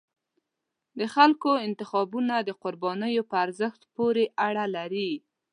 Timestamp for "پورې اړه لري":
3.95-5.11